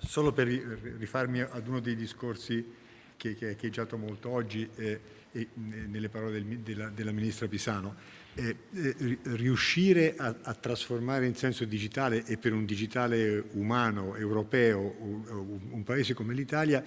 Solo 0.00 0.32
per 0.32 0.46
rifarmi 0.46 1.40
ad 1.40 1.66
uno 1.66 1.80
dei 1.80 1.96
discorsi 1.96 2.64
che, 3.16 3.34
che, 3.34 3.56
hai 3.60 3.70
già 3.70 3.86
molto 3.96 4.30
oggi 4.30 4.68
eh, 4.76 5.00
e 5.32 5.48
nelle 5.54 6.08
parole 6.08 6.32
del, 6.32 6.58
della, 6.58 6.88
della, 6.88 7.12
Ministra 7.12 7.46
Pisano, 7.46 7.94
eh, 8.34 8.56
eh, 8.72 9.18
riuscire 9.22 10.14
a, 10.16 10.34
a, 10.42 10.54
trasformare 10.54 11.26
in 11.26 11.36
senso 11.36 11.64
digitale 11.64 12.24
e 12.24 12.36
per 12.36 12.52
un 12.52 12.64
digitale 12.64 13.44
umano, 13.52 14.16
europeo, 14.16 14.96
un, 14.98 15.60
un 15.70 15.82
paese 15.84 16.14
come 16.14 16.34
l'Italia, 16.34 16.82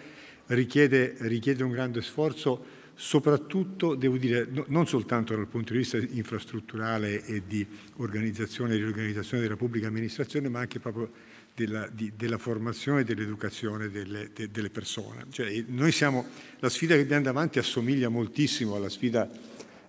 richiede, 0.47 1.15
richiede 1.19 1.63
un 1.63 1.71
grande 1.71 2.01
sforzo 2.01 2.81
soprattutto, 2.95 3.95
devo 3.95 4.17
dire, 4.17 4.45
no, 4.49 4.65
non 4.67 4.87
soltanto 4.87 5.35
dal 5.35 5.47
punto 5.47 5.73
di 5.73 5.79
vista 5.79 5.97
infrastrutturale 5.97 7.25
e 7.25 7.43
di 7.47 7.65
organizzazione 7.97 8.73
e 8.73 8.77
riorganizzazione 8.77 9.41
della 9.41 9.55
pubblica 9.55 9.87
amministrazione, 9.87 10.49
ma 10.49 10.59
anche 10.59 10.79
proprio 10.79 11.11
della, 11.55 11.88
di, 11.91 12.13
della 12.15 12.38
formazione 12.38 13.01
e 13.01 13.04
dell'educazione 13.04 13.89
delle, 13.89 14.31
de, 14.33 14.50
delle, 14.50 14.69
persone. 14.69 15.25
Cioè, 15.29 15.65
siamo, 15.91 16.25
la 16.59 16.69
sfida 16.69 16.95
che 16.95 17.01
abbiamo 17.01 17.23
davanti 17.23 17.59
assomiglia 17.59 18.09
moltissimo 18.09 18.75
alla 18.75 18.89
sfida 18.89 19.29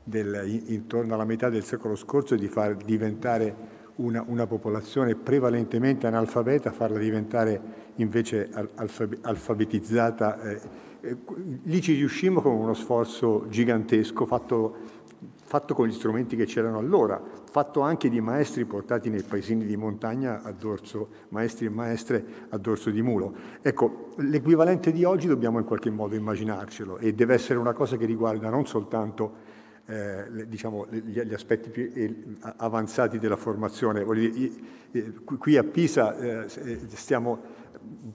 del, 0.03 0.63
intorno 0.67 1.15
alla 1.15 1.25
metà 1.25 1.49
del 1.49 1.65
secolo 1.65 1.97
scorso 1.97 2.37
di 2.37 2.49
far 2.49 2.77
diventare 2.77 3.83
una, 3.97 4.23
una, 4.27 4.47
popolazione 4.47 5.15
prevalentemente 5.15 6.07
analfabeta, 6.07 6.73
farla 6.73 6.99
diventare 6.99 7.61
invece 7.97 8.51
alfabetizzata. 9.23 10.43
Eh, 10.43 10.61
eh, 11.01 11.17
lì 11.65 11.81
ci 11.81 11.95
riuscimmo 11.95 12.41
con 12.43 12.55
uno 12.55 12.75
sforzo 12.75 13.47
gigantesco 13.49 14.27
fatto, 14.27 14.77
fatto 15.45 15.75
con 15.75 15.87
gli 15.87 15.93
strumenti 15.93 16.37
che 16.37 16.45
c'erano 16.47 16.79
allora, 16.79 17.21
fatto 17.51 17.81
anche 17.81 18.09
di 18.09 18.21
maestri 18.21 18.65
portati 18.65 19.11
nei 19.11 19.23
paesini 19.23 19.65
di 19.65 19.77
montagna 19.77 20.43
a 20.43 20.53
dorso, 20.53 21.09
maestri 21.29 21.67
e 21.67 21.71
maestre 21.71 22.25
a 22.49 22.59
dorso 22.59 22.91
di 22.91 23.03
mulo. 23.03 23.35
Ecco, 23.63 24.11
l'equivalente 24.17 24.93
di 24.93 25.05
oggi 25.05 25.27
dobbiamo 25.27 25.59
in 25.59 25.65
qualche 25.65 25.91
modo 25.91 26.15
immaginarcelo 26.15 26.99
e 26.99 27.15
deve 27.15 27.35
essere 27.35 27.59
una 27.59 27.73
cosa 27.73 27.97
che 27.97 28.07
riguarda 28.07 28.49
non 28.49 28.67
soltanto 28.67 29.53
eh, 29.87 30.47
diciamo, 30.47 30.87
gli, 30.91 31.21
gli, 31.21 31.35
aspetti 31.35 31.69
più 31.69 31.91
eh, 31.95 32.25
avanzati 32.57 33.19
della 33.19 33.37
formazione. 33.37 34.05
Qui 35.25 35.57
a 35.57 35.65
Pisa 35.65 36.17
eh, 36.17 36.47
eh, 36.65 36.81
stiamo 36.95 37.63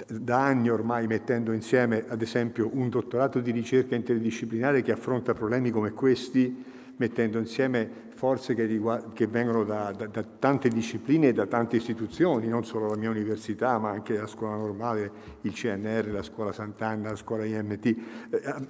da 0.08 0.44
anni 0.44 0.70
ormai 0.70 1.06
mettendo 1.06 1.52
insieme, 1.52 2.06
ad 2.08 2.22
esempio, 2.22 2.70
un 2.74 2.90
dottorato 2.90 3.40
di 3.40 3.52
ricerca 3.52 3.96
interdisciplinare 3.96 4.82
che 4.82 4.92
affronta 4.92 5.34
problemi 5.34 5.70
come 5.70 5.92
questi 5.92 6.78
mettendo 7.00 7.38
insieme 7.38 8.08
forze 8.14 8.54
che, 8.54 8.66
riguard- 8.66 9.14
che 9.14 9.28
vengono 9.28 9.64
da, 9.64 9.94
da, 9.96 10.08
da, 10.08 10.24
tante 10.24 10.68
discipline 10.68 11.30
e 11.30 11.34
da 11.34 11.46
tante 11.46 11.78
istituzioni, 11.78 12.48
non 12.50 12.66
solo 12.66 12.88
la 12.90 12.98
mia 12.98 13.10
università, 13.10 13.78
ma 13.78 13.90
anche 13.90 14.18
la 14.18 14.28
scuola 14.28 14.58
normale, 14.58 15.12
il 15.42 15.54
CNR, 15.54 16.12
la 16.12 16.24
scuola 16.24 16.52
Sant'Anna, 16.52 17.12
la 17.12 17.16
scuola 17.16 17.46
IMT 17.46 17.86
eh, 17.86 17.96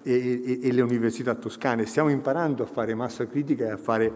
e, 0.03 0.41
e, 0.45 0.59
e 0.61 0.71
le 0.71 0.81
università 0.81 1.33
toscane. 1.33 1.87
Stiamo 1.87 2.09
imparando 2.09 2.63
a 2.63 2.67
fare 2.67 2.93
massa 2.93 3.25
critica 3.25 3.65
e 3.65 3.71
a 3.71 3.77
fare 3.77 4.13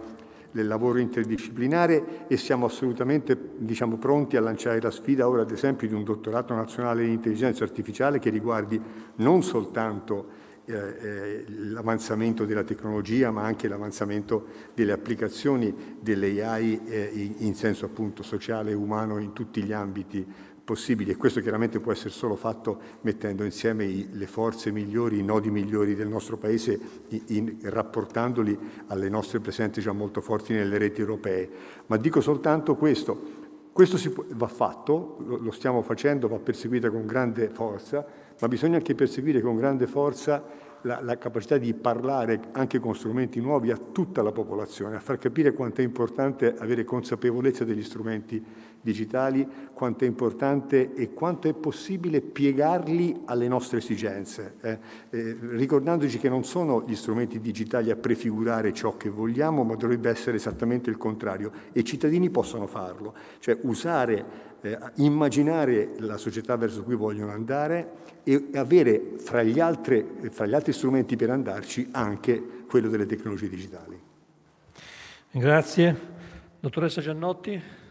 del 0.51 0.67
lavoro 0.67 0.99
interdisciplinare 0.99 2.27
e 2.27 2.37
siamo 2.37 2.67
assolutamente 2.67 3.35
diciamo, 3.57 3.97
pronti 3.97 4.37
a 4.37 4.41
lanciare 4.41 4.79
la 4.79 4.91
sfida 4.91 5.27
ora 5.27 5.41
ad 5.41 5.49
esempio 5.49 5.87
di 5.87 5.95
un 5.95 6.03
dottorato 6.03 6.53
nazionale 6.53 7.03
in 7.03 7.09
intelligenza 7.09 7.63
artificiale 7.63 8.19
che 8.19 8.29
riguardi 8.29 8.79
non 9.15 9.41
soltanto 9.41 10.42
eh, 10.65 10.73
eh, 10.75 11.45
l'avanzamento 11.47 12.45
della 12.45 12.63
tecnologia, 12.63 13.31
ma 13.31 13.43
anche 13.43 13.67
l'avanzamento 13.67 14.47
delle 14.73 14.91
applicazioni 14.93 15.97
delle 15.99 16.43
AI 16.43 16.81
eh, 16.85 17.35
in 17.39 17.53
senso 17.55 17.85
appunto 17.85 18.23
sociale 18.23 18.71
e 18.71 18.73
umano 18.73 19.17
in 19.17 19.33
tutti 19.33 19.61
gli 19.61 19.73
ambiti 19.73 20.25
possibili 20.63 21.11
e 21.11 21.17
questo 21.17 21.41
chiaramente 21.41 21.79
può 21.81 21.91
essere 21.91 22.09
solo 22.09 22.35
fatto 22.35 22.79
mettendo 23.01 23.43
insieme 23.43 23.83
i, 23.83 24.07
le 24.13 24.27
forze 24.27 24.71
migliori, 24.71 25.19
i 25.19 25.23
nodi 25.23 25.51
migliori 25.51 25.93
del 25.93 26.07
nostro 26.07 26.37
Paese, 26.37 26.79
in, 27.09 27.21
in, 27.27 27.57
rapportandoli 27.63 28.57
alle 28.87 29.09
nostre 29.09 29.39
presenze 29.39 29.81
già 29.81 29.91
molto 29.91 30.21
forti 30.21 30.53
nelle 30.53 30.77
reti 30.77 31.01
europee. 31.01 31.49
Ma 31.87 31.97
dico 31.97 32.21
soltanto 32.21 32.75
questo, 32.75 33.42
questo 33.73 33.97
può, 34.11 34.23
va 34.35 34.47
fatto, 34.47 35.17
lo, 35.25 35.37
lo 35.37 35.51
stiamo 35.51 35.81
facendo, 35.81 36.27
va 36.27 36.37
perseguito 36.37 36.91
con 36.91 37.07
grande 37.07 37.49
forza, 37.49 38.05
ma 38.39 38.47
bisogna 38.47 38.77
anche 38.77 38.93
perseguire 38.93 39.41
con 39.41 39.55
grande 39.55 39.87
forza 39.87 40.43
la, 40.83 41.01
la, 41.01 41.17
capacità 41.17 41.57
di 41.57 41.73
parlare 41.73 42.39
anche 42.51 42.79
con 42.79 42.93
strumenti 42.93 43.39
nuovi 43.41 43.71
a 43.71 43.77
tutta 43.77 44.21
la 44.21 44.31
popolazione, 44.31 44.95
a 44.95 44.99
far 44.99 45.17
capire 45.17 45.53
quanto 45.53 45.81
è 45.81 45.83
importante 45.83 46.53
avere 46.55 46.83
consapevolezza 46.83 47.63
degli 47.63 47.83
strumenti 47.83 48.43
digitali, 48.83 49.47
quanto 49.73 50.03
è 50.03 50.07
importante 50.07 50.93
e 50.93 51.13
quanto 51.13 51.47
è 51.47 51.53
possibile 51.53 52.21
piegarli 52.21 53.21
alle 53.25 53.47
nostre 53.47 53.77
esigenze, 53.79 54.55
eh? 54.61 54.77
Eh, 55.09 55.37
ricordandoci 55.39 56.19
che 56.19 56.29
non 56.29 56.43
sono 56.43 56.83
gli 56.85 56.95
strumenti 56.95 57.39
digitali 57.39 57.89
a 57.89 57.95
prefigurare 57.95 58.73
ciò 58.73 58.97
che 58.97 59.09
vogliamo, 59.09 59.63
ma 59.63 59.75
dovrebbe 59.75 60.09
essere 60.09 60.35
esattamente 60.35 60.89
il 60.89 60.97
contrario 60.97 61.51
e 61.71 61.79
i 61.79 61.85
cittadini 61.85 62.29
possono 62.29 62.67
farlo, 62.67 63.15
cioè 63.39 63.57
usare 63.61 64.51
eh, 64.61 64.77
immaginare 64.95 65.93
la 65.99 66.17
società 66.17 66.55
verso 66.57 66.83
cui 66.83 66.95
vogliono 66.95 67.31
andare 67.31 67.91
e 68.23 68.49
avere 68.55 69.13
fra 69.17 69.43
gli, 69.43 69.59
altri, 69.59 70.05
fra 70.29 70.45
gli 70.45 70.53
altri 70.53 70.73
strumenti 70.73 71.15
per 71.15 71.29
andarci 71.29 71.89
anche 71.91 72.41
quello 72.67 72.89
delle 72.89 73.05
tecnologie 73.05 73.49
digitali. 73.49 73.99
Grazie. 75.31 76.11
Dottoressa 76.59 77.01
Giannotti. 77.01 77.82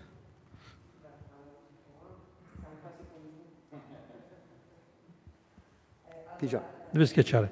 Deve 6.91 7.07
schiacciare. 7.07 7.51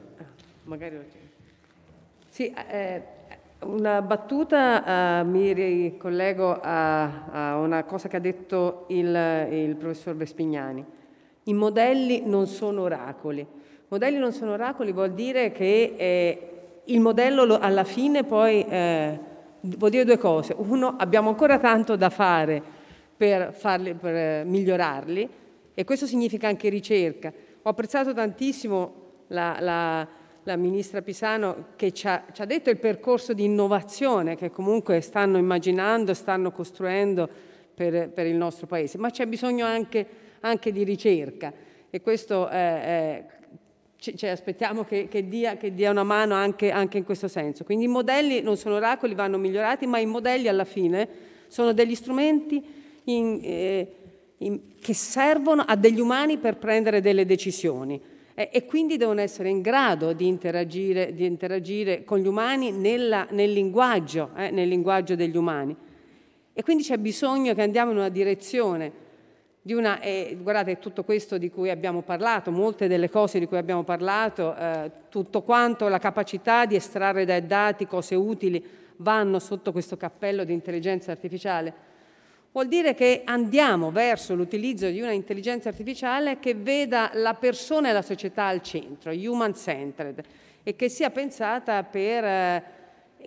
Magari 0.65 0.99
Sì, 2.29 2.53
eh, 2.53 3.03
una 3.61 4.03
battuta, 4.03 5.21
uh, 5.21 5.27
mi 5.29 5.53
ricollego 5.53 6.59
a, 6.61 7.27
a, 7.31 7.57
una 7.59 7.85
cosa 7.85 8.09
che 8.09 8.17
ha 8.17 8.21
detto 8.21 8.87
il, 8.89 9.07
il, 9.51 9.77
professor 9.77 10.17
Vespignani. 10.17 10.85
I 11.45 11.55
modelli 11.55 12.23
non 12.27 12.47
sono 12.47 12.83
oracoli. 12.83 13.47
Modelli 13.89 14.19
non 14.19 14.33
sono 14.33 14.53
oracoli 14.53 14.93
vuol 14.93 15.13
dire 15.13 15.53
che 15.53 15.95
eh, 15.97 16.51
il 16.85 17.01
modello 17.01 17.45
lo, 17.45 17.59
alla 17.59 17.85
fine 17.85 18.25
poi 18.25 18.65
eh, 18.69 19.19
vuol 19.61 19.91
dire 19.91 20.05
due 20.05 20.19
cose. 20.19 20.55
Uno, 20.57 20.97
abbiamo 20.99 21.29
ancora 21.29 21.59
tanto 21.59 21.97
da 21.97 22.11
fare 22.11 22.61
per, 23.17 23.53
farli, 23.53 23.95
per 23.95 24.45
migliorarli 24.47 25.29
e 25.75 25.85
questo 25.85 26.07
significa 26.07 26.49
anche 26.49 26.69
ricerca. 26.69 27.33
Ho 27.71 27.73
apprezzato 27.73 28.13
tantissimo 28.13 28.95
la, 29.29 29.59
la 29.61 30.09
la 30.45 30.57
ministra 30.57 31.03
Pisano 31.03 31.67
che 31.77 31.93
ci 31.93 32.09
ha, 32.09 32.25
ci 32.33 32.43
ha, 32.43 32.45
detto 32.45 32.69
il 32.69 32.79
percorso 32.79 33.33
di 33.33 33.45
innovazione 33.45 34.35
che 34.35 34.51
comunque 34.51 35.01
stanno 35.03 35.39
immaginando, 35.39 36.15
stanno 36.15 36.51
costruendo 36.51 37.29
per, 37.73 38.09
per 38.09 38.27
il 38.27 38.35
nostro 38.35 38.67
Paese, 38.67 38.99
ma 38.99 39.11
c'è 39.11 39.27
bisogno 39.27 39.67
anche, 39.67 40.05
anche 40.41 40.73
di 40.73 40.83
ricerca 40.83 41.53
e 41.91 42.01
questo 42.01 42.49
eh, 42.49 42.59
eh, 42.59 43.25
ci, 43.99 44.17
ci, 44.17 44.27
aspettiamo 44.27 44.83
che, 44.83 45.07
che, 45.07 45.29
dia, 45.29 45.57
che, 45.57 45.73
dia, 45.73 45.91
una 45.91 46.03
mano 46.03 46.35
anche, 46.35 46.73
anche, 46.73 46.99
in 46.99 47.05
questo 47.05 47.29
senso. 47.29 47.63
Quindi 47.63 47.85
i 47.85 47.89
modelli 47.89 48.41
non 48.41 48.57
sono 48.57 48.77
oracoli, 48.77 49.15
vanno 49.15 49.39
migliorati, 49.39 49.87
ma 49.87 49.99
i 49.99 50.07
modelli 50.07 50.49
alla 50.49 50.65
fine 50.65 51.09
sono 51.47 51.73
degli 51.73 51.95
strumenti 51.95 52.65
in, 53.05 53.41
eh, 53.43 53.95
che 54.81 54.95
servono 54.95 55.63
a 55.67 55.77
degli 55.77 56.01
umani 56.01 56.39
per 56.39 56.57
prendere 56.57 57.03
delle 57.03 57.27
decisioni 57.27 58.01
eh, 58.35 58.49
e 58.51 58.65
quindi 58.65 58.97
devono 58.97 59.21
essere 59.21 59.51
in 59.51 59.61
grado 59.61 60.15
di 60.15 60.27
interagire, 60.27 61.15
di 61.15 61.27
interagire 61.27 62.05
con 62.05 62.19
gli 62.19 62.27
umani 62.27 62.73
nella, 62.73 63.27
nel, 63.33 63.53
linguaggio, 63.53 64.31
eh, 64.35 64.51
nel 64.51 64.67
linguaggio 64.67 65.15
degli 65.15 65.37
umani. 65.37 65.77
E 66.55 66.63
quindi 66.63 66.83
c'è 66.83 66.97
bisogno 66.97 67.53
che 67.53 67.61
andiamo 67.61 67.91
in 67.91 67.99
una 67.99 68.09
direzione 68.09 69.09
di 69.61 69.75
una, 69.75 70.01
eh, 70.01 70.39
guardate 70.41 70.79
tutto 70.79 71.05
questo 71.05 71.37
di 71.37 71.51
cui 71.51 71.69
abbiamo 71.69 72.01
parlato, 72.01 72.51
molte 72.51 72.89
delle 72.89 73.11
cose 73.11 73.39
di 73.39 73.47
cui 73.47 73.59
abbiamo 73.59 73.83
parlato, 73.83 74.57
eh, 74.57 74.91
tutto 75.11 75.43
quanto 75.43 75.89
la 75.89 75.99
capacità 75.99 76.65
di 76.65 76.77
estrarre 76.77 77.27
dai 77.27 77.47
dati 77.47 77.87
cose 77.87 78.15
utili 78.15 78.65
vanno 78.97 79.39
sotto 79.39 79.71
questo 79.71 79.99
cappello 79.99 80.45
di 80.45 80.55
intelligenza 80.55 81.11
artificiale 81.11 81.89
Vuol 82.53 82.67
dire 82.67 82.95
che 82.95 83.23
andiamo 83.25 83.93
verso 83.93 84.35
l'utilizzo 84.35 84.89
di 84.91 85.01
una 85.01 85.13
intelligenza 85.13 85.69
artificiale 85.69 86.41
che 86.41 86.55
veda 86.55 87.13
la 87.15 87.35
persona 87.35 87.91
e 87.91 87.93
la 87.93 88.03
società 88.03 88.47
al 88.47 88.61
centro, 88.61 89.13
human 89.13 89.55
centered, 89.55 90.21
e 90.65 90.75
che 90.75 90.89
sia 90.89 91.11
pensata 91.11 91.85
per, 91.85 92.25
eh, 92.25 92.65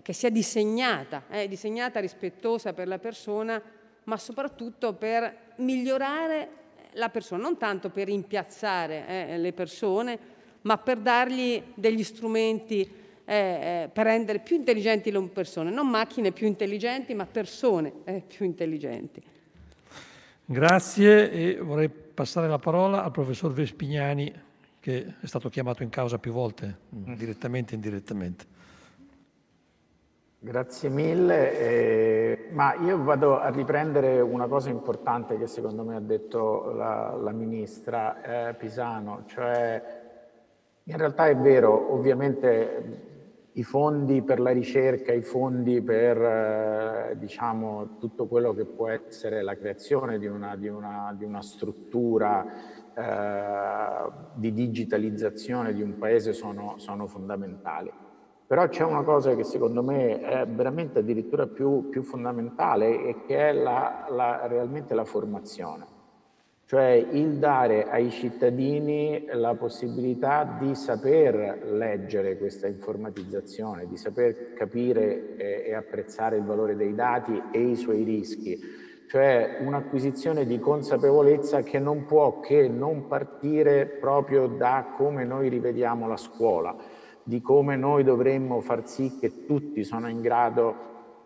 che 0.01 0.11
sia 0.11 0.29
disegnata, 0.29 1.23
eh, 1.29 1.47
disegnata 1.47 2.01
rispettosa 2.01 2.73
per 2.73 2.89
la 2.89 2.99
persona, 2.99 3.61
ma 4.03 4.17
soprattutto 4.17 4.91
per 4.91 5.53
migliorare 5.57 6.49
la 6.95 7.07
persona, 7.07 7.43
non 7.43 7.57
tanto 7.57 7.91
per 7.91 8.09
impiazzare 8.09 9.07
eh, 9.07 9.37
le 9.37 9.53
persone, 9.53 10.19
ma 10.63 10.77
per 10.77 10.97
dargli 10.97 11.63
degli 11.75 12.03
strumenti 12.03 13.02
eh, 13.25 13.35
eh, 13.35 13.89
per 13.91 14.05
rendere 14.05 14.39
più 14.39 14.57
intelligenti 14.57 15.11
le 15.11 15.21
persone, 15.29 15.69
non 15.71 15.89
macchine 15.89 16.31
più 16.31 16.45
intelligenti, 16.47 17.13
ma 17.13 17.25
persone 17.25 17.93
eh, 18.03 18.23
più 18.27 18.45
intelligenti. 18.45 19.23
Grazie 20.45 21.31
e 21.31 21.57
vorrei 21.61 21.89
passare 21.89 22.47
la 22.47 22.59
parola 22.59 23.03
al 23.03 23.11
professor 23.11 23.53
Vespignani, 23.53 24.31
che 24.79 25.15
è 25.21 25.25
stato 25.25 25.47
chiamato 25.49 25.83
in 25.83 25.89
causa 25.89 26.17
più 26.17 26.33
volte, 26.33 26.77
mm. 26.93 27.13
direttamente 27.13 27.71
e 27.71 27.75
indirettamente. 27.75 28.45
Grazie 30.39 30.89
mille, 30.89 31.57
eh, 31.57 32.49
ma 32.51 32.75
io 32.75 33.01
vado 33.01 33.39
a 33.39 33.47
riprendere 33.49 34.19
una 34.19 34.47
cosa 34.47 34.69
importante 34.69 35.37
che 35.37 35.47
secondo 35.47 35.85
me 35.85 35.95
ha 35.95 36.01
detto 36.01 36.73
la, 36.73 37.15
la 37.15 37.31
ministra 37.31 38.49
eh, 38.49 38.53
Pisano, 38.55 39.23
cioè 39.27 40.01
in 40.83 40.97
realtà 40.97 41.27
è 41.27 41.37
vero, 41.37 41.93
ovviamente 41.93 43.11
i 43.53 43.63
fondi 43.63 44.23
per 44.23 44.39
la 44.39 44.51
ricerca, 44.51 45.11
i 45.11 45.21
fondi 45.21 45.81
per 45.81 46.17
eh, 46.19 47.15
diciamo, 47.17 47.97
tutto 47.99 48.25
quello 48.25 48.53
che 48.53 48.65
può 48.65 48.87
essere 48.87 49.43
la 49.43 49.55
creazione 49.55 50.17
di 50.17 50.25
una, 50.25 50.55
di 50.55 50.67
una, 50.67 51.13
di 51.15 51.23
una 51.23 51.41
struttura 51.41 52.45
eh, 52.95 54.11
di 54.33 54.53
digitalizzazione 54.53 55.73
di 55.73 55.83
un 55.83 55.97
paese 55.97 56.33
sono, 56.33 56.75
sono 56.77 57.05
fondamentali. 57.05 57.91
Però 58.45 58.67
c'è 58.67 58.83
una 58.83 59.03
cosa 59.03 59.35
che 59.35 59.43
secondo 59.43 59.83
me 59.83 60.19
è 60.19 60.47
veramente 60.47 60.99
addirittura 60.99 61.45
più, 61.47 61.89
più 61.89 62.01
fondamentale 62.03 63.03
e 63.03 63.21
che 63.25 63.49
è 63.49 63.53
la, 63.53 64.07
la, 64.09 64.47
realmente 64.47 64.93
la 64.93 65.05
formazione 65.05 65.92
cioè 66.73 67.07
il 67.11 67.33
dare 67.33 67.87
ai 67.87 68.09
cittadini 68.09 69.27
la 69.33 69.53
possibilità 69.53 70.57
di 70.59 70.73
saper 70.73 71.69
leggere 71.71 72.35
questa 72.35 72.65
informatizzazione, 72.65 73.85
di 73.85 73.95
saper 73.95 74.53
capire 74.53 75.35
e, 75.37 75.65
e 75.67 75.75
apprezzare 75.75 76.37
il 76.37 76.43
valore 76.43 76.75
dei 76.75 76.95
dati 76.95 77.39
e 77.51 77.59
i 77.59 77.75
suoi 77.75 78.01
rischi, 78.01 78.59
cioè 79.07 79.59
un'acquisizione 79.59 80.47
di 80.47 80.57
consapevolezza 80.57 81.61
che 81.61 81.77
non 81.77 82.05
può 82.05 82.39
che 82.39 82.67
non 82.67 83.05
partire 83.05 83.85
proprio 83.85 84.47
da 84.47 84.93
come 84.97 85.25
noi 85.25 85.49
rivediamo 85.49 86.07
la 86.07 86.17
scuola, 86.17 86.75
di 87.21 87.39
come 87.39 87.75
noi 87.75 88.03
dovremmo 88.03 88.61
far 88.61 88.87
sì 88.87 89.19
che 89.19 89.45
tutti 89.45 89.83
sono 89.83 90.09
in 90.09 90.21
grado 90.21 90.75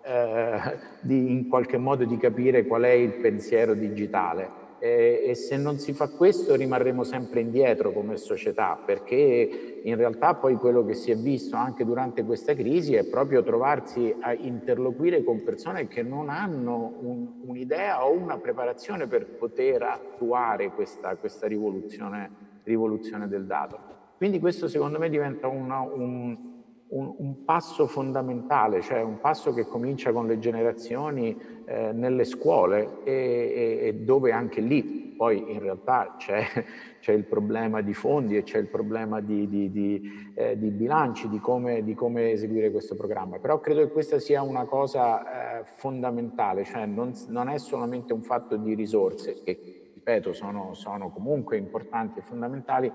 eh, 0.03 0.77
di 0.99 1.31
in 1.31 1.47
qualche 1.47 1.77
modo 1.77 2.03
di 2.03 2.17
capire 2.17 2.65
qual 2.65 2.81
è 2.81 2.91
il 2.91 3.13
pensiero 3.13 3.73
digitale 3.75 4.56
eh, 4.79 5.23
e 5.27 5.35
se 5.35 5.57
non 5.57 5.79
si 5.79 5.93
fa 5.93 6.09
questo 6.09 6.55
rimarremo 6.55 7.03
sempre 7.03 7.39
indietro 7.39 7.91
come 7.91 8.17
società 8.17 8.77
perché 8.83 9.81
in 9.83 9.95
realtà 9.95 10.35
poi 10.35 10.55
quello 10.55 10.85
che 10.85 10.93
si 10.93 11.11
è 11.11 11.15
visto 11.15 11.55
anche 11.55 11.85
durante 11.85 12.23
questa 12.23 12.53
crisi 12.53 12.95
è 12.95 13.05
proprio 13.05 13.43
trovarsi 13.43 14.15
a 14.19 14.33
interloquire 14.33 15.23
con 15.23 15.43
persone 15.43 15.87
che 15.87 16.03
non 16.03 16.29
hanno 16.29 16.95
un, 17.01 17.27
un'idea 17.45 18.05
o 18.05 18.11
una 18.11 18.37
preparazione 18.37 19.07
per 19.07 19.25
poter 19.25 19.81
attuare 19.83 20.71
questa, 20.71 21.15
questa 21.15 21.47
rivoluzione, 21.47 22.29
rivoluzione, 22.63 23.27
del 23.27 23.45
dato. 23.45 23.79
Quindi 24.17 24.39
questo 24.39 24.67
secondo 24.67 24.99
me 24.99 25.09
diventa 25.09 25.47
una, 25.47 25.79
un, 25.79 26.56
un, 26.89 27.13
un, 27.17 27.43
passo 27.43 27.87
fondamentale, 27.87 28.81
cioè 28.81 29.01
un 29.01 29.19
passo 29.19 29.53
che 29.53 29.65
comincia 29.65 30.11
con 30.11 30.27
le 30.27 30.39
generazioni 30.39 31.37
eh, 31.65 31.91
nelle 31.91 32.23
scuole 32.23 33.03
e, 33.03 33.11
e, 33.11 33.87
e, 33.87 33.93
dove 33.95 34.31
anche 34.31 34.61
lì 34.61 35.07
poi 35.17 35.51
in 35.51 35.59
realtà 35.59 36.15
c'è, 36.17 36.45
c'è, 37.01 37.11
il 37.11 37.25
problema 37.25 37.81
di 37.81 37.93
fondi 37.93 38.37
e 38.37 38.43
c'è 38.43 38.59
il 38.59 38.67
problema 38.67 39.19
di, 39.19 39.49
di, 39.49 39.71
di, 39.71 40.31
eh, 40.35 40.57
di 40.57 40.69
bilanci, 40.69 41.27
di 41.27 41.39
come, 41.39 41.83
di 41.83 41.93
come, 41.95 42.31
eseguire 42.31 42.71
questo 42.71 42.95
programma. 42.95 43.39
Però 43.39 43.59
credo 43.59 43.81
che 43.81 43.91
questa 43.91 44.19
sia 44.19 44.43
una 44.43 44.65
cosa 44.65 45.59
eh, 45.59 45.63
fondamentale, 45.65 46.63
cioè 46.63 46.85
non, 46.85 47.11
non, 47.27 47.49
è 47.49 47.57
solamente 47.57 48.13
un 48.13 48.21
fatto 48.21 48.55
di 48.55 48.75
risorse, 48.75 49.41
che 49.43 49.76
ripeto 50.07 50.31
sono, 50.31 50.73
sono 50.73 51.09
comunque 51.09 51.57
importanti 51.57 52.19
e 52.19 52.21
fondamentali, 52.21 52.89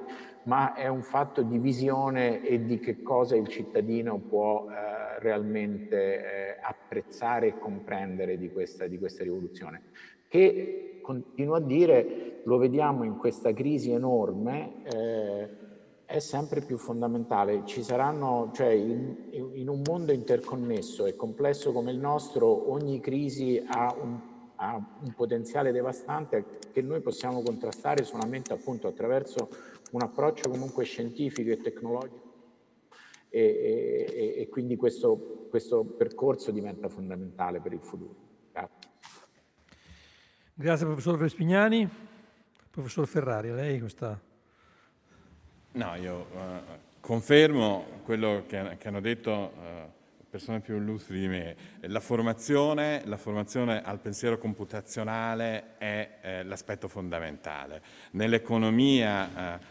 ma 0.44 0.73
è 0.73 0.88
un 0.88 1.03
fatto 1.03 1.43
di 1.43 1.59
visione 1.59 2.43
e 2.43 2.64
di 2.64 2.79
che 2.79 3.03
cosa 3.03 3.37
il 3.37 3.49
cittadino 3.49 4.17
può 4.17 4.67
eh, 4.70 5.20
realmente 5.20 5.97
eh, 5.97 6.59
apprezzare 6.62 7.49
e 7.49 7.59
comprendere 7.59 8.38
di 8.38 8.50
questa, 8.50 8.87
di 8.87 8.99
questa 8.99 9.23
rivoluzione. 9.25 9.82
Che, 10.26 11.00
continuo 11.03 11.56
a 11.56 11.61
dire, 11.61 12.41
lo 12.44 12.56
vediamo 12.56 13.05
in 13.05 13.19
questa 13.19 13.53
crisi 13.53 13.91
enorme, 13.91 14.82
eh, 14.85 15.61
è 16.06 16.19
sempre 16.19 16.62
più 16.62 16.79
fondamentale. 16.79 17.62
Ci 17.67 17.82
saranno, 17.82 18.50
cioè 18.55 18.69
in, 18.69 19.50
in, 19.53 19.69
un 19.69 19.82
mondo 19.85 20.12
interconnesso 20.12 21.05
e 21.05 21.14
complesso 21.14 21.73
come 21.73 21.91
il 21.91 21.99
nostro, 21.99 22.70
ogni 22.70 23.00
crisi 23.00 23.62
ha 23.67 23.94
un, 24.00 24.31
ha 24.62 24.76
un 24.76 25.12
potenziale 25.14 25.73
devastante 25.73 26.44
che 26.73 26.82
noi 26.82 27.00
possiamo 27.00 27.43
contrastare 27.43 28.05
solamente 28.05 28.53
appunto 28.53 28.87
attraverso 28.87 29.49
un 29.91 30.03
approccio 30.03 30.49
comunque 30.49 30.85
scientifico 30.85 31.50
e 31.50 31.56
tecnologico 31.56 32.31
e, 33.29 34.06
e, 34.09 34.35
e 34.41 34.49
quindi 34.49 34.76
questo, 34.76 35.47
questo, 35.50 35.82
percorso 35.85 36.53
diventa 36.53 36.88
fondamentale 36.88 37.61
per 37.61 37.73
il 37.73 37.81
futuro. 37.81 38.14
Grazie. 38.53 38.91
Grazie 40.55 40.87
professor 40.87 41.17
Vespignani. 41.17 41.88
Professor 42.70 43.06
Ferrari, 43.06 43.49
a 43.49 43.55
lei 43.55 43.81
questa... 43.81 44.19
No, 45.73 45.94
io 45.97 46.26
uh, 46.32 47.00
confermo 47.00 48.00
quello 48.05 48.44
che, 48.47 48.76
che 48.79 48.88
hanno 48.88 49.00
detto 49.00 49.31
uh, 49.31 50.01
persone 50.32 50.61
più 50.61 50.79
illustri 50.79 51.20
di 51.20 51.29
me. 51.29 51.55
La 51.81 52.00
formazione, 52.00 53.02
la 53.05 53.19
formazione 53.19 53.82
al 53.82 53.99
pensiero 53.99 54.38
computazionale 54.38 55.76
è 55.76 56.08
eh, 56.23 56.43
l'aspetto 56.44 56.88
fondamentale. 56.88 57.82
Nell'economia 58.12 59.58
uh, 59.58 59.64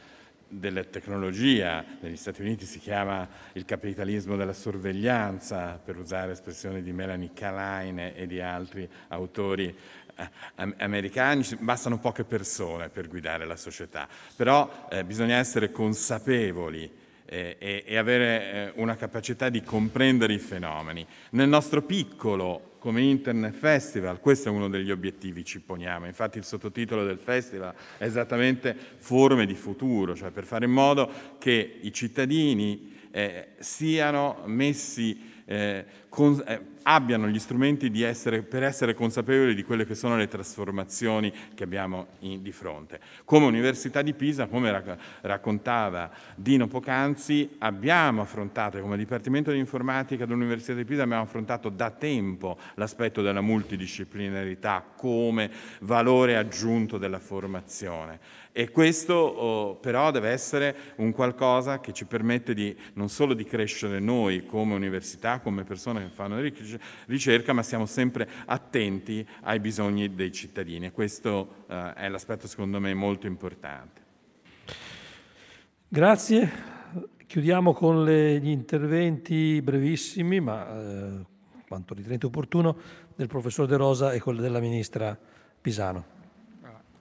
della 0.48 0.84
tecnologia, 0.84 1.84
negli 2.02 2.16
Stati 2.16 2.42
Uniti 2.42 2.66
si 2.66 2.78
chiama 2.78 3.28
il 3.54 3.66
capitalismo 3.66 4.36
della 4.36 4.54
sorveglianza, 4.54 5.82
per 5.84 5.98
usare 5.98 6.34
espressioni 6.34 6.84
di 6.84 6.94
Melanie 6.94 7.32
Kaline 7.34 8.16
e 8.16 8.28
di 8.28 8.40
altri 8.40 8.88
autori 9.08 9.76
eh, 10.16 10.30
americani, 10.78 11.44
bastano 11.58 11.98
poche 11.98 12.24
persone 12.24 12.90
per 12.90 13.08
guidare 13.08 13.46
la 13.46 13.56
società, 13.56 14.08
però 14.36 14.86
eh, 14.92 15.04
bisogna 15.06 15.38
essere 15.38 15.72
consapevoli 15.72 16.84
eh, 16.84 17.01
e, 17.32 17.86
e, 17.88 17.96
avere 17.96 18.52
eh, 18.52 18.72
una 18.76 18.98
capacità 18.98 19.48
di 19.48 19.64
comprendere 19.64 20.34
i 20.34 20.38
fenomeni. 20.38 21.06
Nel 21.30 21.48
nostro 21.48 21.82
piccolo 21.82 22.76
come 22.78 23.02
Internet 23.04 23.54
Festival, 23.54 24.20
questo 24.20 24.50
è 24.50 24.52
uno 24.52 24.68
degli 24.68 24.92
obiettivi 24.92 25.42
che 25.42 25.48
ci 25.48 25.62
poniamo, 25.62 26.08
infatti 26.08 26.38
il 26.38 26.44
sottotitolo 26.44 27.06
del 27.06 27.20
festival 27.20 27.74
è 27.98 28.04
esattamente 28.04 28.76
forme 28.98 29.46
di 29.46 29.56
futuro, 29.56 30.14
cioè 30.14 30.32
per 30.32 30.44
fare 30.44 30.66
in 30.66 30.72
modo 30.72 31.10
che 31.38 31.78
i 31.82 31.94
cittadini 31.94 33.08
eh, 33.12 33.50
siano 33.60 34.42
messi 34.46 35.44
eh, 35.46 35.86
con, 36.12 36.44
eh, 36.46 36.60
abbiano 36.84 37.30
gli 37.30 37.40
strumenti 37.40 37.90
essere, 38.04 38.42
per 38.42 38.64
essere 38.64 38.94
consapevoli 38.94 39.56
di 39.56 39.64
quelle 39.64 39.86
che 39.86 39.96
sono 39.96 40.18
le 40.18 40.28
trasformazioni 40.28 41.32
che 41.54 41.64
abbiamo 41.64 42.08
in, 42.20 42.42
di 42.42 42.52
fronte. 42.52 43.00
Come 43.24 43.46
Università 43.46 44.02
di 44.02 44.14
Pisa, 44.14 44.48
come 44.48 44.72
rac- 44.72 44.98
raccontava 45.22 46.12
Dino 46.36 46.68
Pocanzi, 46.68 47.56
abbiamo 47.60 48.22
affrontato, 48.22 48.78
come 48.82 48.98
Dipartimento 48.98 49.52
di 49.52 49.60
Informatica 49.60 50.26
dell'Università 50.26 50.74
di 50.74 50.84
Pisa, 50.84 51.04
abbiamo 51.04 51.24
affrontato 51.24 51.70
da 51.70 51.92
tempo 51.92 52.58
l'aspetto 52.76 53.22
della 53.22 53.42
multidisciplinarità 53.42 54.84
come 54.98 55.50
valore 55.80 56.36
aggiunto 56.36 56.98
della 56.98 57.20
formazione. 57.20 58.20
E 58.54 58.70
questo 58.70 59.14
oh, 59.14 59.76
però 59.76 60.12
deve 60.12 60.30
essere 60.30 60.76
un 60.98 61.14
qualcosa 61.14 61.80
che 61.80 61.94
ci 61.94 62.04
permette 62.04 62.54
di, 62.54 62.76
non 62.96 63.08
solo 63.08 63.34
di 63.34 63.46
crescere 63.46 64.00
noi 64.00 64.46
come 64.46 64.74
università, 64.74 65.40
come 65.40 65.64
persone 65.64 66.01
che 66.04 66.14
fanno 66.14 66.40
ricerca, 67.06 67.54
ma 67.54 67.64
siamo 67.64 67.86
sempre 67.86 68.28
attenti 68.46 69.28
ai 69.42 69.60
bisogni 69.60 70.14
dei 70.14 70.32
cittadini. 70.32 70.88
E 70.88 70.92
questo 70.92 71.66
eh, 71.68 71.94
è 71.94 72.10
l'aspetto 72.10 72.48
secondo 72.48 72.80
me 72.80 72.94
molto 72.94 73.28
importante. 73.28 74.02
Grazie. 75.88 76.70
Chiudiamo 77.28 77.74
con 77.74 78.04
le, 78.04 78.40
gli 78.40 78.50
interventi 78.50 79.62
brevissimi, 79.62 80.40
ma 80.40 80.68
eh, 80.68 81.26
quanto 81.68 81.94
ritenete 81.94 82.26
opportuno, 82.26 82.78
del 83.16 83.28
professor 83.28 83.66
De 83.68 83.78
Rosa 83.78 84.12
e 84.12 84.20
quello 84.20 84.42
della 84.42 84.60
ministra 84.60 85.18
Pisano. 85.62 86.20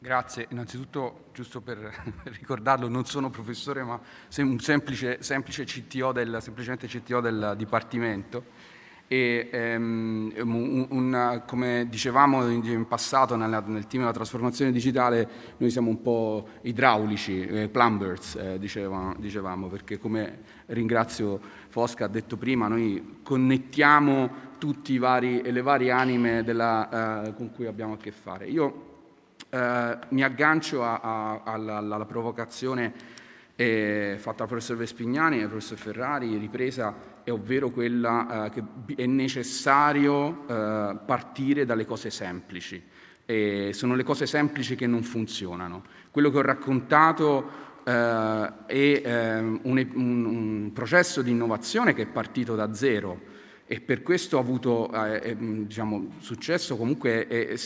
Grazie, 0.02 0.47
innanzitutto 0.49 1.26
giusto 1.35 1.61
per 1.61 1.76
ricordarlo 2.25 2.88
non 2.88 3.04
sono 3.04 3.28
professore 3.28 3.83
ma 3.83 4.00
un 4.38 4.59
semplice, 4.59 5.23
semplice 5.23 5.64
CTO 5.64 6.12
del, 6.12 6.38
semplicemente 6.40 6.87
CTO 6.87 7.21
del 7.21 7.52
Dipartimento 7.54 8.45
e 9.12 9.48
ehm, 9.50 10.32
un, 10.36 10.86
un, 10.88 11.42
come 11.44 11.88
dicevamo 11.90 12.48
in, 12.48 12.64
in 12.64 12.86
passato 12.86 13.34
nella, 13.34 13.60
nel 13.66 13.88
team 13.88 14.02
della 14.02 14.14
trasformazione 14.14 14.70
digitale 14.70 15.28
noi 15.56 15.70
siamo 15.70 15.90
un 15.90 16.00
po' 16.00 16.46
idraulici, 16.62 17.44
eh, 17.44 17.68
plumbers 17.68 18.36
eh, 18.36 18.58
diceva, 18.60 19.12
dicevamo 19.18 19.66
perché 19.66 19.98
come 19.98 20.42
ringrazio 20.66 21.40
Fosca 21.70 22.04
ha 22.04 22.08
detto 22.08 22.36
prima 22.36 22.68
noi 22.68 23.18
connettiamo 23.24 24.48
tutte 24.58 24.92
le 24.92 25.60
varie 25.60 25.90
anime 25.90 26.44
della, 26.44 27.24
eh, 27.24 27.34
con 27.34 27.50
cui 27.50 27.66
abbiamo 27.66 27.94
a 27.94 27.96
che 27.96 28.12
fare. 28.12 28.46
Io 28.46 28.86
Eh, 29.52 29.98
mi 30.10 30.22
aggancio 30.22 30.84
a, 30.84 31.00
a, 31.02 31.42
alla, 31.42 31.78
alla, 31.78 32.04
provocazione 32.04 32.92
eh, 33.56 34.14
fatta 34.16 34.38
dal 34.38 34.46
professor 34.46 34.76
Vespignani 34.76 35.38
e 35.38 35.40
dal 35.40 35.48
professor 35.48 35.76
Ferrari, 35.76 36.36
ripresa, 36.36 36.94
ovvero 37.28 37.70
quella 37.70 38.46
eh, 38.46 38.50
che 38.50 38.62
è 38.96 39.06
necessario 39.06 40.46
eh, 40.48 40.98
partire 41.04 41.64
dalle 41.64 41.84
cose 41.84 42.10
semplici. 42.10 42.82
sono 43.70 43.94
le 43.94 44.02
cose 44.02 44.26
semplici 44.26 44.74
che 44.74 44.86
non 44.86 45.02
funzionano. 45.02 45.84
Quello 46.10 46.30
che 46.30 46.38
ho 46.38 46.42
raccontato 46.42 47.68
eh, 47.84 48.52
è 48.66 49.02
ehm, 49.04 49.60
un, 49.62 49.88
un, 49.94 50.70
processo 50.72 51.22
di 51.22 51.30
innovazione 51.30 51.94
che 51.94 52.02
è 52.02 52.06
partito 52.06 52.54
da 52.54 52.74
zero 52.74 53.38
e 53.66 53.80
per 53.80 54.02
questo 54.02 54.36
ha 54.36 54.40
avuto 54.40 54.90
eh, 54.92 55.36
diciamo, 55.38 56.14
successo 56.18 56.76
comunque 56.76 57.26
è, 57.26 57.46
è, 57.48 57.56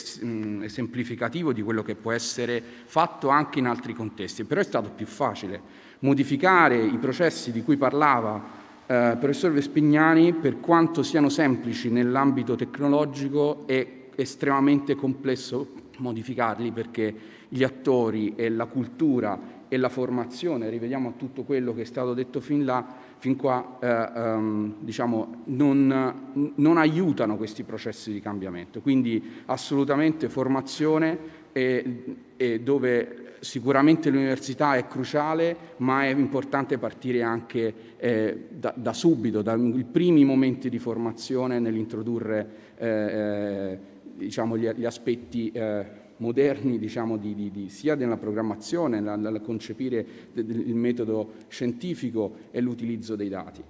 semplificativo 0.69 1.53
di 1.53 1.63
quello 1.63 1.83
che 1.83 1.95
può 1.95 2.13
essere 2.13 2.63
fatto 2.85 3.29
anche 3.29 3.59
in 3.59 3.67
altri 3.67 3.95
contesti, 3.95 4.45
però 4.45 4.61
è 4.61 4.65
stato 4.65 4.91
più 4.91 5.07
facile 5.07 5.61
modificare 6.01 6.77
i 6.77 6.99
processi 6.99 7.53
di 7.53 7.63
cui 7.63 7.77
parlava 7.77 8.63
eh, 8.87 9.17
professor 9.19 9.53
Vespignani 9.53 10.33
per 10.35 10.61
quanto 10.61 11.03
siano 11.03 11.29
semplici 11.29 11.91
nell'ambito 11.91 12.55
tecnologico 12.55 13.67
è 13.67 13.87
estremamente 14.15 14.95
complesso 14.95 15.83
modificarli 15.99 16.71
perché 16.73 17.15
gli 17.49 17.63
attori 17.63 18.35
e 18.37 18.49
la 18.49 18.67
cultura 18.67 19.63
e 19.69 19.77
la 19.77 19.89
formazione, 19.89 20.69
rivediamo 20.69 21.15
tutto 21.17 21.43
quello 21.43 21.75
che 21.75 21.83
è 21.83 21.85
stato 21.85 22.15
detto 22.15 22.41
fin 22.41 22.65
là, 22.65 22.87
fin 23.19 23.35
qua, 23.37 23.79
eh, 23.81 23.89
ehm, 23.89 24.75
diciamo, 24.81 25.43
non, 25.47 26.53
non, 26.55 26.77
aiutano 26.77 27.37
questi 27.37 27.65
processi 27.65 28.13
di 28.13 28.21
cambiamento. 28.21 28.81
Quindi 28.81 29.23
assolutamente 29.47 30.29
formazione 30.29 31.43
e, 31.55 32.05
e 32.37 32.61
dove 32.61 33.37
sicuramente 33.41 34.11
l'università 34.11 34.75
è 34.75 34.89
cruciale, 34.89 35.57
ma 35.77 36.05
è 36.05 36.09
importante 36.09 36.79
partire 36.79 37.23
anche 37.23 37.75
eh, 37.97 38.47
da, 38.51 38.75
da, 38.77 38.93
subito, 38.93 39.41
dai 39.41 39.87
primi 39.91 40.25
momenti 40.25 40.69
di 40.69 40.79
formazione 40.79 41.61
nell'introdurre 41.61 42.49
eh, 42.77 42.89
eh 42.89 43.93
diciamo, 44.15 44.57
gli, 44.57 44.69
gli, 44.71 44.85
aspetti 44.85 45.51
eh, 45.51 45.85
moderni 46.19 46.79
diciamo, 46.79 47.17
di, 47.17 47.35
di, 47.35 47.51
di, 47.51 47.69
sia 47.69 47.95
nella 47.95 48.17
programmazione, 48.17 49.01
nel 49.01 49.41
concepire 49.43 50.07
il 50.35 50.75
metodo 50.75 51.33
scientifico 51.49 52.37
e 52.51 52.61
l'utilizzo 52.61 53.17
dei 53.17 53.29
dati. 53.29 53.63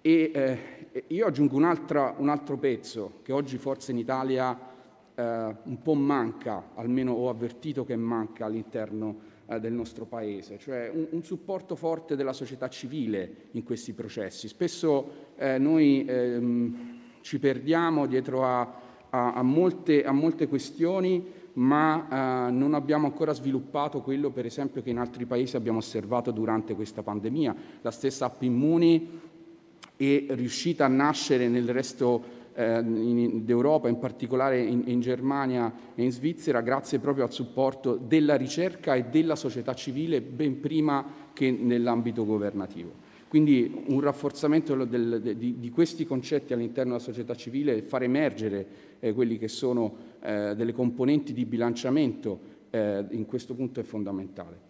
E 0.00 0.30
eh, 0.32 1.04
io 1.08 1.26
aggiungo 1.26 1.56
un, 1.56 1.64
un, 2.18 2.28
altro 2.28 2.56
pezzo 2.56 3.20
che 3.22 3.32
oggi 3.32 3.58
forse 3.58 3.92
in 3.92 3.98
Italia 3.98 4.67
eh, 5.18 5.56
un 5.64 5.82
po' 5.82 5.94
manca, 5.94 6.70
almeno 6.76 7.12
ho 7.12 7.28
avvertito 7.28 7.84
che 7.84 7.96
manca 7.96 8.44
all'interno 8.44 9.16
eh, 9.46 9.58
del 9.58 9.72
nostro 9.72 10.04
Paese, 10.04 10.58
cioè 10.58 10.88
un, 10.94 11.08
un, 11.10 11.24
supporto 11.24 11.74
forte 11.74 12.14
della 12.14 12.32
società 12.32 12.68
civile 12.68 13.48
in 13.52 13.64
questi 13.64 13.94
processi. 13.94 14.46
Spesso 14.46 15.32
eh, 15.36 15.58
noi 15.58 16.04
ehm, 16.06 16.98
ci 17.22 17.40
perdiamo 17.40 18.06
dietro 18.06 18.44
a, 18.44 18.60
a, 19.10 19.32
a, 19.32 19.42
molte, 19.42 20.04
a 20.04 20.12
molte 20.12 20.46
questioni 20.46 21.34
ma 21.54 22.46
eh, 22.48 22.50
non 22.52 22.74
abbiamo 22.74 23.06
ancora 23.06 23.32
sviluppato 23.32 24.00
quello, 24.00 24.30
per 24.30 24.46
esempio, 24.46 24.80
che 24.80 24.90
in 24.90 24.98
altri 24.98 25.26
paesi 25.26 25.56
abbiamo 25.56 25.78
osservato 25.78 26.30
durante 26.30 26.76
questa 26.76 27.02
pandemia. 27.02 27.56
La 27.80 27.90
stessa 27.90 28.26
app 28.26 28.42
Immuni 28.42 29.20
è 29.96 30.26
riuscita 30.28 30.84
a 30.84 30.88
nascere 30.88 31.48
nel 31.48 31.68
resto 31.70 32.37
eh, 32.58 32.82
d'Europa, 32.82 33.88
in 33.88 34.00
particolare 34.00 34.60
in, 34.60 34.82
in, 34.86 35.00
Germania 35.00 35.72
e 35.94 36.02
in 36.02 36.10
Svizzera, 36.10 36.60
grazie 36.60 36.98
proprio 36.98 37.22
al 37.22 37.32
supporto 37.32 37.94
della 37.94 38.34
ricerca 38.34 38.96
e 38.96 39.04
della 39.04 39.36
società 39.36 39.74
civile 39.74 40.20
ben 40.20 40.58
prima 40.58 41.06
che 41.32 41.52
nell'ambito 41.52 42.24
governativo. 42.24 43.06
Quindi 43.28 43.84
un 43.86 44.00
rafforzamento 44.00 44.74
del, 44.84 45.20
de, 45.22 45.36
di, 45.36 45.60
di, 45.60 45.70
questi 45.70 46.04
concetti 46.04 46.52
all'interno 46.52 46.92
della 46.92 47.04
società 47.04 47.36
civile 47.36 47.76
e 47.76 47.82
far 47.82 48.02
emergere 48.02 48.66
eh, 48.98 49.12
quelli 49.12 49.38
che 49.38 49.48
sono 49.48 49.94
eh, 50.20 50.54
delle 50.56 50.72
componenti 50.72 51.32
di 51.32 51.44
bilanciamento 51.44 52.40
eh, 52.70 53.04
in 53.10 53.26
questo 53.26 53.54
punto 53.54 53.78
è 53.78 53.84
fondamentale. 53.84 54.66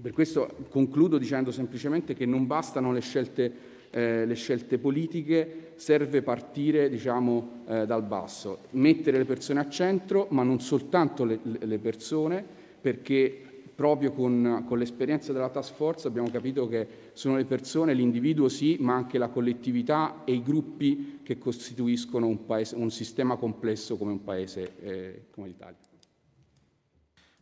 Per 0.00 0.12
questo 0.12 0.48
concludo 0.70 1.18
dicendo 1.18 1.52
semplicemente 1.52 2.14
che 2.14 2.26
non 2.26 2.46
bastano 2.46 2.92
le 2.92 3.00
scelte, 3.00 3.52
eh, 3.92 4.24
le 4.24 4.34
scelte 4.34 4.78
politiche, 4.78 5.72
serve 5.76 6.22
partire 6.22 6.88
diciamo, 6.88 7.62
eh, 7.66 7.86
dal 7.86 8.02
basso, 8.02 8.60
mettere 8.70 9.18
le 9.18 9.24
persone 9.24 9.60
a 9.60 9.68
centro, 9.68 10.26
ma 10.30 10.42
non 10.42 10.60
soltanto 10.60 11.24
le, 11.24 11.38
le 11.42 11.78
persone, 11.78 12.44
perché 12.80 13.42
proprio 13.74 14.12
con, 14.12 14.64
con, 14.66 14.78
l'esperienza 14.78 15.32
della 15.32 15.48
task 15.48 15.74
force 15.74 16.06
abbiamo 16.06 16.30
capito 16.30 16.68
che 16.68 16.86
sono 17.12 17.36
le 17.36 17.44
persone, 17.44 17.94
l'individuo 17.94 18.48
sì, 18.48 18.76
ma 18.80 18.94
anche 18.94 19.18
la 19.18 19.28
collettività 19.28 20.24
e 20.24 20.32
i 20.34 20.42
gruppi 20.42 21.20
che 21.22 21.38
costituiscono 21.38 22.26
un, 22.26 22.46
paese, 22.46 22.76
un 22.76 22.90
sistema 22.90 23.36
complesso 23.36 23.96
come 23.96 24.12
un 24.12 24.22
paese 24.22 24.72
eh, 24.80 25.22
come 25.30 25.48
l'Italia. 25.48 25.78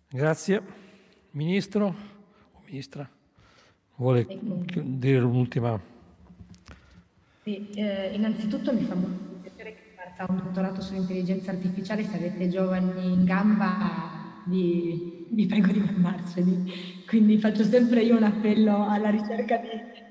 Grazie. 0.09 0.62
Ministro 1.33 1.87
o 2.52 2.62
Ministra, 2.66 3.09
vuole 3.97 4.26
dire 4.83 5.21
l'ultima? 5.21 6.00
Sì, 7.42 7.70
eh, 7.70 8.11
innanzitutto 8.14 8.70
mi 8.73 8.82
fa 8.82 8.94
molto 8.94 9.38
piacere 9.40 9.75
che 9.75 9.82
parta 9.97 10.30
un 10.30 10.42
dottorato 10.44 10.82
sull'intelligenza 10.82 11.50
artificiale, 11.50 12.04
se 12.04 12.16
avete 12.16 12.50
giovani 12.50 13.12
in 13.14 13.25
gamba 13.25 14.42
vi, 14.44 15.26
vi 15.30 15.47
prego 15.47 15.73
di 15.73 15.80
mandarceli. 15.80 16.70
Quindi 17.06 17.38
faccio 17.38 17.64
sempre 17.64 18.02
io 18.02 18.16
un 18.16 18.25
appello 18.25 18.87
alla 18.87 19.09
ricerca 19.09 19.56
di, 19.56 19.68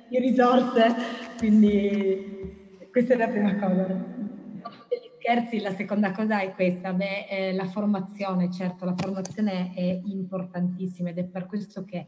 di 0.09 0.19
risorse, 0.19 0.95
quindi 1.37 2.87
questa 2.91 3.13
è 3.13 3.17
la 3.17 3.27
prima 3.27 3.55
cosa. 3.57 4.17
Scherzi, 5.19 5.59
la 5.59 5.75
seconda 5.75 6.11
cosa 6.11 6.41
è 6.41 6.53
questa, 6.53 6.93
beh, 6.93 7.27
eh, 7.29 7.53
la 7.53 7.65
formazione, 7.65 8.51
certo, 8.51 8.85
la 8.85 8.95
formazione 8.97 9.71
è 9.75 10.01
importantissima 10.05 11.09
ed 11.09 11.19
è 11.19 11.25
per 11.25 11.45
questo 11.45 11.85
che 11.85 12.07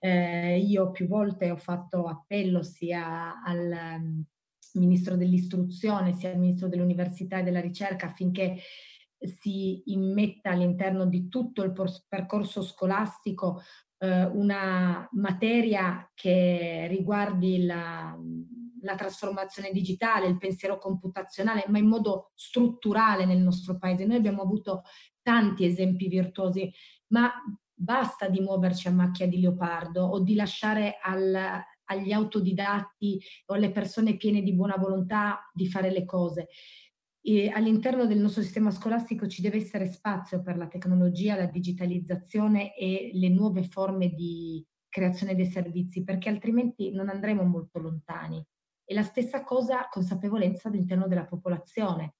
eh, 0.00 0.58
io 0.58 0.90
più 0.90 1.06
volte 1.06 1.52
ho 1.52 1.56
fatto 1.56 2.06
appello 2.06 2.62
sia 2.62 3.40
al 3.44 4.24
Ministro 4.74 5.16
dell'Istruzione 5.16 6.12
sia 6.12 6.30
al 6.30 6.38
Ministro 6.38 6.68
dell'Università 6.68 7.38
e 7.38 7.42
della 7.42 7.60
Ricerca 7.60 8.06
affinché 8.06 8.56
si 9.22 9.82
immetta 9.86 10.50
all'interno 10.50 11.04
di 11.06 11.28
tutto 11.28 11.62
il 11.62 11.72
percorso 12.08 12.62
scolastico 12.62 13.60
eh, 13.98 14.24
una 14.24 15.06
materia 15.12 16.10
che 16.14 16.86
riguardi 16.88 17.64
la, 17.66 18.16
la 18.80 18.94
trasformazione 18.94 19.72
digitale, 19.72 20.26
il 20.26 20.38
pensiero 20.38 20.78
computazionale, 20.78 21.64
ma 21.68 21.78
in 21.78 21.86
modo 21.86 22.30
strutturale 22.34 23.26
nel 23.26 23.40
nostro 23.40 23.76
paese. 23.78 24.06
Noi 24.06 24.16
abbiamo 24.16 24.42
avuto 24.42 24.82
tanti 25.22 25.64
esempi 25.66 26.08
virtuosi, 26.08 26.72
ma 27.08 27.30
basta 27.74 28.28
di 28.28 28.40
muoverci 28.40 28.88
a 28.88 28.92
macchia 28.92 29.26
di 29.26 29.40
leopardo 29.40 30.04
o 30.04 30.20
di 30.20 30.34
lasciare 30.34 30.98
al, 31.02 31.62
agli 31.90 32.12
autodidatti 32.12 33.20
o 33.46 33.54
alle 33.54 33.72
persone 33.72 34.16
piene 34.16 34.42
di 34.42 34.54
buona 34.54 34.76
volontà 34.76 35.50
di 35.52 35.66
fare 35.66 35.90
le 35.90 36.04
cose. 36.04 36.48
E 37.22 37.48
all'interno 37.48 38.06
del 38.06 38.18
nostro 38.18 38.42
sistema 38.42 38.70
scolastico 38.70 39.26
ci 39.26 39.42
deve 39.42 39.58
essere 39.58 39.86
spazio 39.90 40.40
per 40.40 40.56
la 40.56 40.68
tecnologia, 40.68 41.36
la 41.36 41.46
digitalizzazione 41.46 42.74
e 42.76 43.10
le 43.12 43.28
nuove 43.28 43.64
forme 43.64 44.08
di 44.08 44.64
creazione 44.88 45.34
dei 45.34 45.46
servizi, 45.46 46.02
perché 46.02 46.28
altrimenti 46.28 46.92
non 46.92 47.08
andremo 47.08 47.42
molto 47.42 47.78
lontani. 47.78 48.42
E 48.84 48.94
la 48.94 49.02
stessa 49.02 49.44
cosa 49.44 49.88
consapevolezza 49.90 50.68
all'interno 50.68 51.06
della 51.08 51.26
popolazione. 51.26 52.14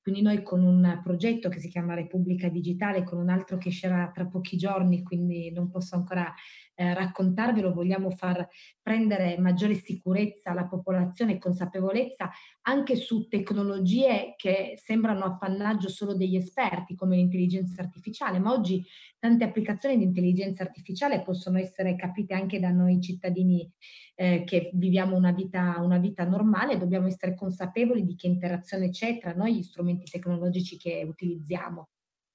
Quindi 0.00 0.20
noi 0.20 0.42
con 0.42 0.62
un 0.62 1.00
progetto 1.02 1.48
che 1.48 1.58
si 1.58 1.68
chiama 1.68 1.94
Repubblica 1.94 2.48
Digitale, 2.50 3.04
con 3.04 3.18
un 3.18 3.30
altro 3.30 3.56
che 3.56 3.68
uscirà 3.68 4.10
tra 4.12 4.26
pochi 4.26 4.58
giorni, 4.58 5.02
quindi 5.02 5.50
non 5.50 5.70
posso 5.70 5.96
ancora 5.96 6.32
eh, 6.74 6.94
raccontarvelo, 6.94 7.72
vogliamo 7.72 8.10
far 8.10 8.46
prendere 8.82 9.38
maggiore 9.38 9.74
sicurezza 9.74 10.50
alla 10.50 10.66
popolazione 10.66 11.34
e 11.34 11.38
consapevolezza 11.38 12.30
anche 12.62 12.96
su 12.96 13.28
tecnologie 13.28 14.34
che 14.36 14.74
sembrano 14.76 15.24
appannaggio 15.24 15.88
solo 15.88 16.14
degli 16.14 16.36
esperti 16.36 16.94
come 16.94 17.16
l'intelligenza 17.16 17.82
artificiale, 17.82 18.38
ma 18.38 18.52
oggi 18.52 18.84
tante 19.18 19.44
applicazioni 19.44 19.96
di 19.96 20.04
intelligenza 20.04 20.62
artificiale 20.62 21.22
possono 21.22 21.58
essere 21.58 21.96
capite 21.96 22.34
anche 22.34 22.58
da 22.60 22.70
noi 22.70 23.00
cittadini 23.00 23.70
eh, 24.16 24.44
che 24.44 24.70
viviamo 24.74 25.16
una 25.16 25.32
vita, 25.32 25.76
una 25.80 25.98
vita 25.98 26.24
normale, 26.24 26.78
dobbiamo 26.78 27.06
essere 27.06 27.34
consapevoli 27.34 28.04
di 28.04 28.14
che 28.16 28.26
interazione 28.26 28.90
c'è 28.90 29.18
tra 29.18 29.32
noi 29.32 29.56
gli 29.56 29.62
strumenti 29.62 30.10
tecnologici 30.10 30.76
che 30.76 31.04
utilizziamo. 31.06 31.88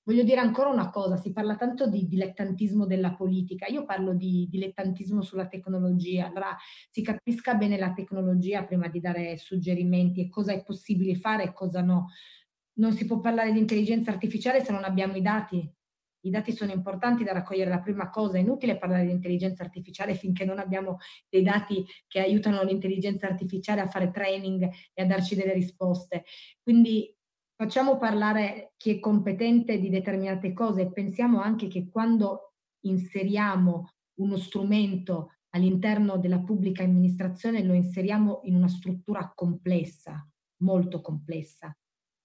Voglio 0.10 0.24
dire 0.24 0.40
ancora 0.40 0.70
una 0.70 0.90
cosa, 0.90 1.18
si 1.18 1.32
parla 1.32 1.56
tanto 1.56 1.88
di 1.88 2.08
dilettantismo 2.08 2.88
della 2.88 3.14
politica, 3.14 3.68
io 3.68 3.86
parlo 3.86 4.16
di 4.16 4.48
dilettantismo 4.50 5.22
sulla 5.22 5.48
tecnologia, 5.48 6.26
allora 6.26 6.58
si 6.90 7.04
capisca 7.04 7.54
bene 7.54 7.78
la 7.78 7.94
tecnologia 7.94 8.64
prima 8.66 8.88
di 8.88 9.00
dare 9.00 9.38
suggerimenti 9.38 10.22
e 10.22 10.30
cosa 10.30 10.52
è 10.52 10.64
possibile 10.64 11.14
fare 11.14 11.44
e 11.44 11.54
cosa 11.54 11.82
no. 11.84 12.08
Non 12.80 12.92
si 12.94 13.06
può 13.06 13.20
parlare 13.20 13.52
di 13.52 13.60
intelligenza 13.60 14.10
artificiale 14.10 14.64
se 14.64 14.72
non 14.72 14.84
abbiamo 14.84 15.16
i 15.16 15.22
dati, 15.22 15.72
I 16.22 16.30
dati 16.32 16.54
sono 16.54 16.72
importanti 16.72 17.24
da 17.24 17.32
raccogliere 17.32 17.70
la 17.70 17.80
prima 17.80 18.10
cosa, 18.10 18.38
è 18.38 18.42
inutile 18.42 18.78
parlare 18.78 19.06
di 19.06 19.12
intelligenza 19.12 19.64
artificiale 19.64 20.16
finché 20.16 20.44
non 20.44 20.60
abbiamo 20.60 20.98
dei 21.30 21.44
dati 21.44 21.86
che 22.08 22.20
aiutano 22.20 22.64
l'intelligenza 22.64 23.28
artificiale 23.28 23.82
a 23.82 23.88
fare 23.88 24.12
training 24.12 24.68
e 24.94 25.02
a 25.02 25.06
darci 25.06 25.36
delle 25.36 25.54
risposte. 25.54 26.26
Quindi 26.62 27.14
facciamo 27.60 27.98
parlare 27.98 28.72
chi 28.78 28.92
è 28.92 29.00
competente 29.02 29.80
di 29.80 29.90
determinate 29.90 30.54
cose 30.54 30.84
e 30.84 30.92
pensiamo 30.94 31.42
anche 31.42 31.68
che 31.68 31.90
quando 31.90 32.54
inseriamo 32.86 33.90
uno 34.22 34.38
strumento 34.38 35.34
all'interno 35.50 36.18
della 36.18 36.40
pubblica 36.40 36.84
amministrazione 36.84 37.62
lo 37.66 37.74
inseriamo 37.74 38.40
in 38.44 38.56
una 38.56 38.70
struttura 38.70 39.34
complessa, 39.36 40.26
molto 40.62 41.02
complessa. 41.02 41.78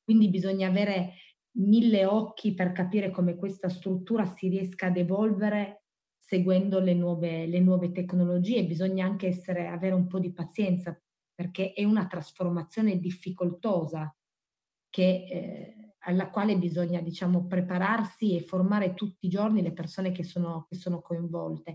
Quindi 0.04 0.28
bisogna 0.28 0.68
avere 0.68 1.14
mille 1.56 2.04
occhi 2.04 2.54
per 2.54 2.70
capire 2.70 3.10
come 3.10 3.34
questa 3.34 3.68
struttura 3.68 4.26
si 4.26 4.46
riesca 4.46 4.86
ad 4.86 4.98
evolvere 4.98 5.86
seguendo 6.16 6.78
le 6.78 6.94
nuove, 6.94 7.46
le 7.48 7.58
nuove 7.58 7.90
tecnologie. 7.90 8.64
Bisogna 8.66 9.04
anche 9.04 9.26
essere, 9.26 9.66
avere 9.66 9.96
un 9.96 10.06
po' 10.06 10.20
di 10.20 10.32
pazienza 10.32 10.96
perché 11.34 11.72
è 11.72 11.82
una 11.82 12.06
trasformazione 12.06 13.00
difficoltosa 13.00 14.14
che, 14.94 15.26
eh, 15.28 15.74
alla 16.04 16.30
quale 16.30 16.56
bisogna 16.56 17.00
diciamo, 17.00 17.48
prepararsi 17.48 18.36
e 18.36 18.42
formare 18.42 18.94
tutti 18.94 19.26
i 19.26 19.28
giorni 19.28 19.60
le 19.60 19.72
persone 19.72 20.12
che 20.12 20.22
sono, 20.22 20.66
che 20.68 20.76
sono 20.76 21.00
coinvolte. 21.00 21.74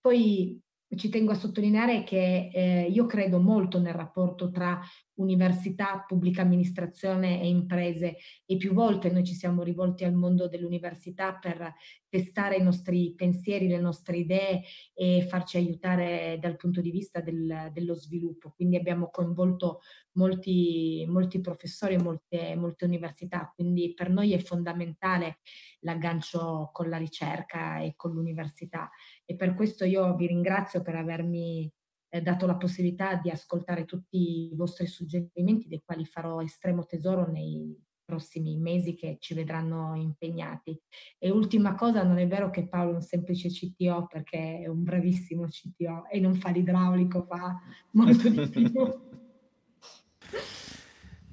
Poi 0.00 0.60
ci 0.96 1.08
tengo 1.08 1.30
a 1.30 1.36
sottolineare 1.36 2.02
che 2.02 2.50
eh, 2.52 2.88
io 2.90 3.06
credo 3.06 3.38
molto 3.38 3.78
nel 3.78 3.94
rapporto 3.94 4.50
tra 4.50 4.80
università, 5.16 6.04
pubblica 6.06 6.42
amministrazione 6.42 7.40
e 7.40 7.48
imprese. 7.48 8.16
E 8.44 8.56
più 8.56 8.72
volte 8.72 9.10
noi 9.10 9.24
ci 9.24 9.34
siamo 9.34 9.62
rivolti 9.62 10.04
al 10.04 10.14
mondo 10.14 10.48
dell'università 10.48 11.34
per 11.34 11.74
testare 12.08 12.56
i 12.56 12.62
nostri 12.62 13.14
pensieri, 13.14 13.68
le 13.68 13.80
nostre 13.80 14.16
idee 14.16 14.62
e 14.94 15.26
farci 15.28 15.56
aiutare 15.56 16.38
dal 16.40 16.56
punto 16.56 16.80
di 16.80 16.90
vista 16.90 17.20
del, 17.20 17.70
dello 17.72 17.94
sviluppo. 17.94 18.52
Quindi 18.54 18.76
abbiamo 18.76 19.10
coinvolto 19.10 19.80
molti, 20.12 21.04
molti 21.08 21.40
professori 21.40 21.94
e 21.94 22.02
molte, 22.02 22.54
molte 22.56 22.84
università, 22.84 23.52
quindi 23.54 23.92
per 23.94 24.10
noi 24.10 24.32
è 24.32 24.38
fondamentale 24.38 25.38
l'aggancio 25.80 26.70
con 26.72 26.88
la 26.88 26.96
ricerca 26.96 27.80
e 27.80 27.94
con 27.96 28.12
l'università. 28.12 28.90
E 29.24 29.36
per 29.36 29.54
questo 29.54 29.84
io 29.84 30.14
vi 30.14 30.26
ringrazio 30.26 30.82
per 30.82 30.94
avermi 30.94 31.70
eh, 32.08 32.20
dato 32.22 32.46
la 32.46 32.56
possibilità 32.56 33.16
di 33.16 33.30
ascoltare 33.30 33.84
tutti 33.84 34.50
i 34.50 34.54
vostri 34.54 34.86
suggerimenti, 34.86 35.68
dei 35.68 35.82
quali 35.84 36.04
farò 36.04 36.40
estremo 36.40 36.84
tesoro 36.84 37.30
nei 37.30 37.84
prossimi 38.06 38.56
mesi 38.56 38.94
che 38.94 39.16
ci 39.20 39.34
vedranno 39.34 39.94
impegnati. 39.96 40.80
E 41.18 41.30
ultima 41.30 41.74
cosa, 41.74 42.04
non 42.04 42.18
è 42.18 42.26
vero 42.26 42.50
che 42.50 42.68
Paolo 42.68 42.92
è 42.92 42.94
un 42.94 43.02
semplice 43.02 43.48
CTO 43.50 44.06
perché 44.06 44.60
è 44.60 44.68
un 44.68 44.82
bravissimo 44.84 45.46
CTO 45.46 46.08
e 46.08 46.20
non 46.20 46.34
fa 46.34 46.50
l'idraulico, 46.50 47.24
fa 47.24 47.60
molto 47.90 48.28
di 48.28 48.48
più. 48.48 48.70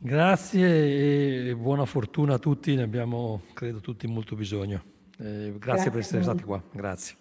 Grazie 0.06 1.48
e 1.50 1.56
buona 1.56 1.86
fortuna 1.86 2.34
a 2.34 2.38
tutti, 2.38 2.76
ne 2.76 2.82
abbiamo 2.82 3.44
credo 3.54 3.80
tutti 3.80 4.06
molto 4.06 4.36
bisogno. 4.36 4.84
Eh, 5.18 5.54
grazie, 5.56 5.60
grazie 5.60 5.92
per 5.92 6.00
essere 6.02 6.24
stati 6.24 6.44
qua, 6.44 6.62
grazie. 6.74 7.16